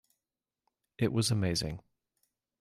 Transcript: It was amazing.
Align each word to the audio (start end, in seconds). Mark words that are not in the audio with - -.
It 0.97 1.13
was 1.13 1.29
amazing. 1.29 1.79